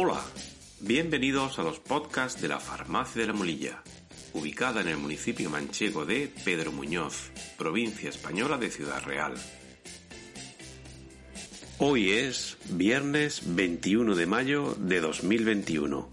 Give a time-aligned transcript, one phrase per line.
[0.00, 0.22] Hola,
[0.78, 3.82] bienvenidos a los podcasts de la Farmacia de la Molilla,
[4.32, 9.34] ubicada en el municipio manchego de Pedro Muñoz, provincia española de Ciudad Real.
[11.78, 16.08] Hoy es viernes 21 de mayo de 2021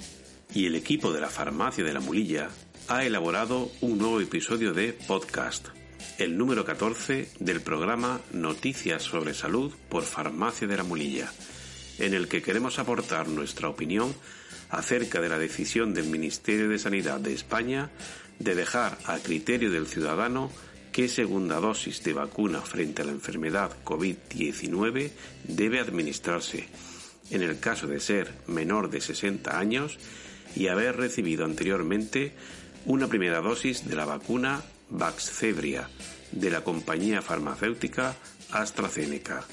[0.56, 2.50] y el equipo de la Farmacia de la Molilla
[2.88, 5.67] ha elaborado un nuevo episodio de podcast,
[6.17, 11.31] el número 14 del programa Noticias sobre Salud por Farmacia de la Molilla
[11.99, 14.13] en el que queremos aportar nuestra opinión
[14.70, 17.90] acerca de la decisión del Ministerio de Sanidad de España
[18.40, 20.52] de dejar a criterio del ciudadano
[20.91, 25.12] qué segunda dosis de vacuna frente a la enfermedad COVID-19
[25.44, 26.67] debe administrarse,
[27.31, 29.98] en el caso de ser menor de 60 años
[30.55, 32.34] y haber recibido anteriormente
[32.86, 35.89] una primera dosis de la vacuna Vaxzevria
[36.31, 38.16] de la compañía farmacéutica
[38.52, 39.45] AstraZeneca.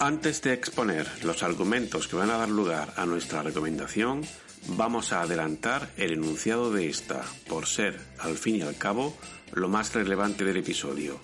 [0.00, 4.22] Antes de exponer los argumentos que van a dar lugar a nuestra recomendación,
[4.68, 9.18] vamos a adelantar el enunciado de esta, por ser, al fin y al cabo,
[9.52, 11.18] lo más relevante del episodio.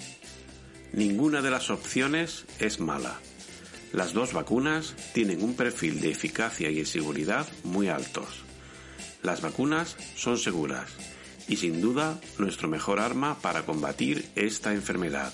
[0.93, 3.21] Ninguna de las opciones es mala.
[3.93, 8.43] Las dos vacunas tienen un perfil de eficacia y de seguridad muy altos.
[9.23, 10.91] Las vacunas son seguras
[11.47, 15.33] y sin duda nuestro mejor arma para combatir esta enfermedad.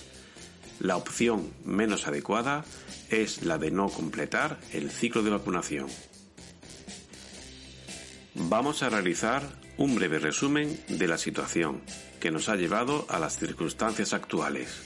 [0.81, 2.65] La opción menos adecuada
[3.11, 5.89] es la de no completar el ciclo de vacunación.
[8.35, 9.43] Vamos a realizar
[9.77, 11.83] un breve resumen de la situación
[12.19, 14.81] que nos ha llevado a las circunstancias actuales.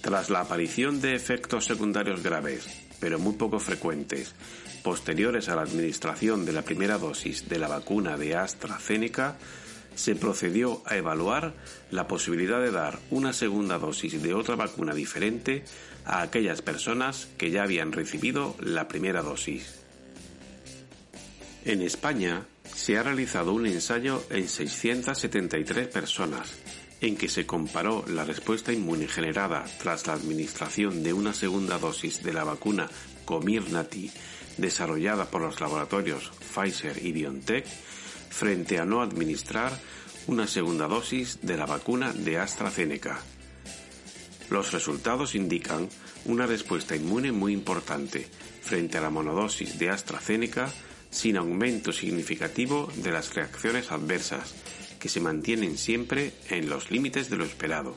[0.00, 2.66] Tras la aparición de efectos secundarios graves,
[2.98, 4.34] pero muy poco frecuentes,
[4.82, 9.36] posteriores a la administración de la primera dosis de la vacuna de AstraZeneca,
[9.98, 11.54] se procedió a evaluar
[11.90, 15.64] la posibilidad de dar una segunda dosis de otra vacuna diferente
[16.04, 19.80] a aquellas personas que ya habían recibido la primera dosis.
[21.64, 26.54] En España se ha realizado un ensayo en 673 personas
[27.00, 32.22] en que se comparó la respuesta inmune generada tras la administración de una segunda dosis
[32.22, 32.88] de la vacuna
[33.24, 34.12] Comirnaty
[34.58, 37.66] desarrollada por los laboratorios Pfizer y BioNTech
[38.30, 39.78] frente a no administrar
[40.26, 43.20] una segunda dosis de la vacuna de AstraZeneca.
[44.50, 45.88] Los resultados indican
[46.24, 48.26] una respuesta inmune muy importante
[48.62, 50.72] frente a la monodosis de AstraZeneca
[51.10, 54.54] sin aumento significativo de las reacciones adversas,
[54.98, 57.94] que se mantienen siempre en los límites de lo esperado.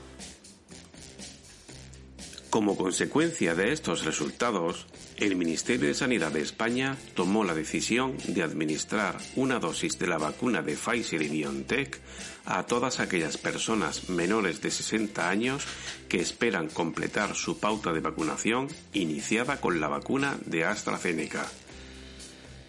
[2.52, 4.86] Como consecuencia de estos resultados,
[5.16, 10.18] el Ministerio de Sanidad de España tomó la decisión de administrar una dosis de la
[10.18, 12.02] vacuna de Pfizer y BioNTech
[12.44, 15.64] a todas aquellas personas menores de 60 años
[16.10, 21.50] que esperan completar su pauta de vacunación iniciada con la vacuna de AstraZeneca.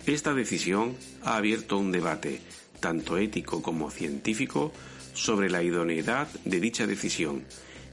[0.07, 2.41] Esta decisión ha abierto un debate,
[2.79, 4.73] tanto ético como científico,
[5.13, 7.45] sobre la idoneidad de dicha decisión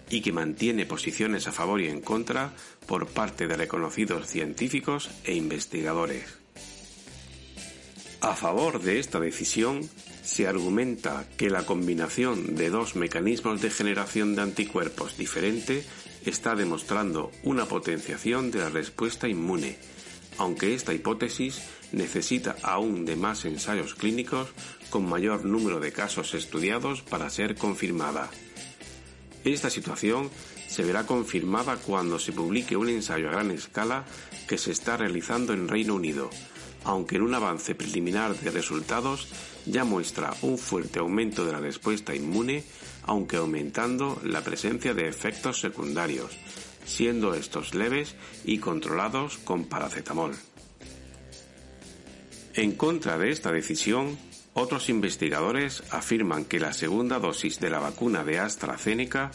[0.09, 2.53] y que mantiene posiciones a favor y en contra
[2.87, 6.39] por parte de reconocidos científicos e investigadores.
[8.21, 9.89] A favor de esta decisión
[10.23, 15.85] se argumenta que la combinación de dos mecanismos de generación de anticuerpos diferente
[16.25, 19.77] está demostrando una potenciación de la respuesta inmune,
[20.37, 24.49] aunque esta hipótesis necesita aún de más ensayos clínicos
[24.89, 28.29] con mayor número de casos estudiados para ser confirmada.
[29.53, 30.29] Esta situación
[30.67, 34.05] se verá confirmada cuando se publique un ensayo a gran escala
[34.47, 36.29] que se está realizando en Reino Unido,
[36.83, 39.27] aunque en un avance preliminar de resultados
[39.65, 42.63] ya muestra un fuerte aumento de la respuesta inmune,
[43.03, 46.37] aunque aumentando la presencia de efectos secundarios,
[46.85, 48.15] siendo estos leves
[48.45, 50.35] y controlados con paracetamol.
[52.53, 54.17] En contra de esta decisión,
[54.53, 59.31] otros investigadores afirman que la segunda dosis de la vacuna de AstraZeneca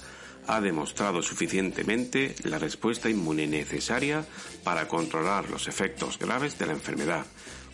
[0.46, 4.24] ha demostrado suficientemente la respuesta inmune necesaria
[4.62, 7.24] para controlar los efectos graves de la enfermedad,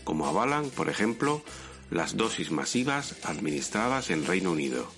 [0.05, 1.43] como avalan, por ejemplo,
[1.91, 4.91] las dosis masivas administradas en Reino Unido.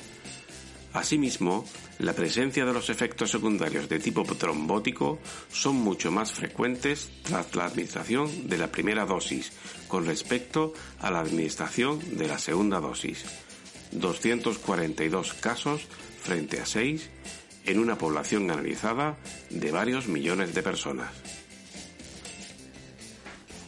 [0.93, 1.64] Asimismo,
[2.02, 5.20] la presencia de los efectos secundarios de tipo trombótico
[5.52, 9.52] son mucho más frecuentes tras la administración de la primera dosis
[9.87, 13.25] con respecto a la administración de la segunda dosis.
[13.93, 15.87] 242 casos
[16.25, 17.08] frente a 6
[17.66, 19.16] en una población analizada
[19.50, 21.12] de varios millones de personas.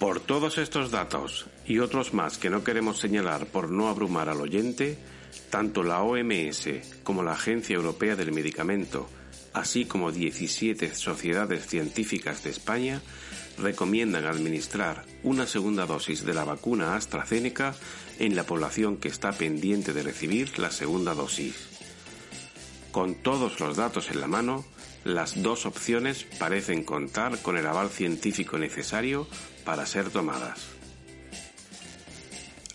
[0.01, 4.41] Por todos estos datos y otros más que no queremos señalar por no abrumar al
[4.41, 4.99] oyente,
[5.51, 6.69] tanto la OMS
[7.03, 9.09] como la Agencia Europea del Medicamento
[9.55, 13.01] así como 17 sociedades científicas de España,
[13.57, 17.75] recomiendan administrar una segunda dosis de la vacuna AstraZeneca
[18.19, 21.55] en la población que está pendiente de recibir la segunda dosis.
[22.91, 24.65] Con todos los datos en la mano,
[25.05, 29.29] las dos opciones parecen contar con el aval científico necesario
[29.65, 30.61] para ser tomadas.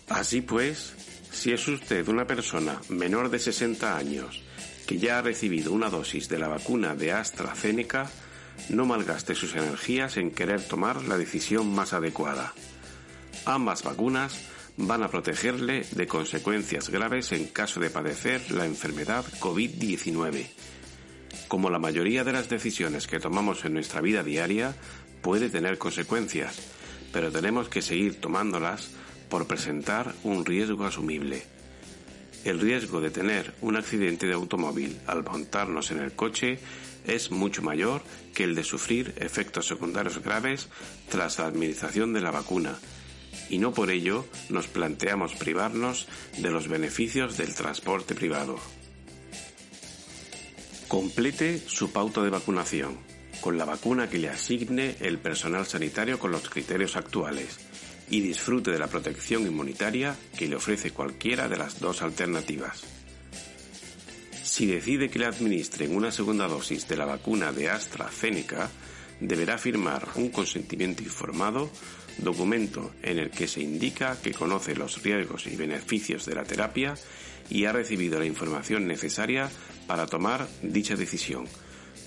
[0.08, 0.94] Así pues,
[1.40, 4.42] si es usted una persona menor de 60 años
[4.86, 8.10] que ya ha recibido una dosis de la vacuna de AstraZeneca,
[8.68, 12.52] no malgaste sus energías en querer tomar la decisión más adecuada.
[13.46, 14.38] Ambas vacunas
[14.76, 20.46] van a protegerle de consecuencias graves en caso de padecer la enfermedad COVID-19.
[21.48, 24.76] Como la mayoría de las decisiones que tomamos en nuestra vida diaria,
[25.22, 26.60] puede tener consecuencias,
[27.14, 28.90] pero tenemos que seguir tomándolas
[29.30, 31.42] por presentar un riesgo asumible.
[32.44, 36.58] El riesgo de tener un accidente de automóvil al montarnos en el coche
[37.06, 38.02] es mucho mayor
[38.34, 40.68] que el de sufrir efectos secundarios graves
[41.08, 42.78] tras la administración de la vacuna,
[43.48, 48.58] y no por ello nos planteamos privarnos de los beneficios del transporte privado.
[50.88, 52.98] Complete su pauta de vacunación
[53.40, 57.58] con la vacuna que le asigne el personal sanitario con los criterios actuales
[58.10, 62.82] y disfrute de la protección inmunitaria que le ofrece cualquiera de las dos alternativas.
[64.42, 68.68] Si decide que le administren una segunda dosis de la vacuna de AstraZeneca,
[69.20, 71.70] deberá firmar un consentimiento informado,
[72.18, 76.94] documento en el que se indica que conoce los riesgos y beneficios de la terapia
[77.48, 79.48] y ha recibido la información necesaria
[79.86, 81.46] para tomar dicha decisión,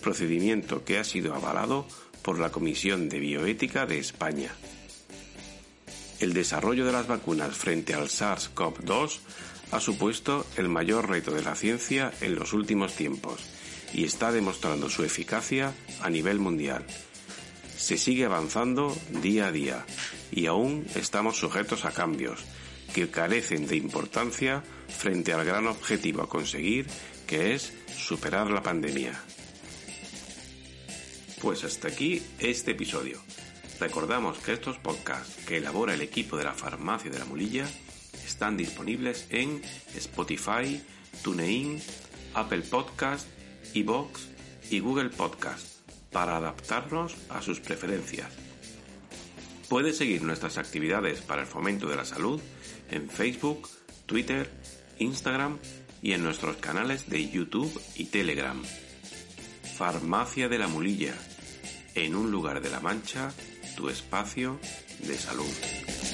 [0.01, 1.87] procedimiento que ha sido avalado
[2.21, 4.53] por la Comisión de Bioética de España.
[6.19, 9.19] El desarrollo de las vacunas frente al SARS-CoV-2
[9.71, 13.41] ha supuesto el mayor reto de la ciencia en los últimos tiempos
[13.93, 16.85] y está demostrando su eficacia a nivel mundial.
[17.77, 19.85] Se sigue avanzando día a día
[20.31, 22.43] y aún estamos sujetos a cambios
[22.93, 26.87] que carecen de importancia frente al gran objetivo a conseguir
[27.27, 29.19] que es superar la pandemia.
[31.41, 33.19] Pues hasta aquí este episodio.
[33.83, 37.67] Recordamos que estos podcasts que elabora el equipo de la Farmacia de la Mulilla
[38.25, 39.61] están disponibles en
[39.93, 40.81] Spotify,
[41.21, 41.81] TuneIn,
[42.33, 43.27] Apple Podcast,
[43.73, 44.21] iVoox
[44.69, 45.79] y Google Podcast
[46.13, 48.31] para adaptarnos a sus preferencias.
[49.67, 52.39] Puedes seguir nuestras actividades para el fomento de la salud
[52.89, 53.67] en Facebook,
[54.05, 54.49] Twitter,
[54.99, 55.59] Instagram
[56.01, 58.63] y en nuestros canales de YouTube y Telegram.
[59.75, 61.15] Farmacia de la Mulilla,
[61.95, 63.33] en un lugar de la Mancha,
[63.75, 64.59] tu espacio
[64.99, 66.12] de salud.